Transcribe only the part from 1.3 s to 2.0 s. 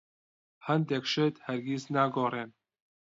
هەرگیز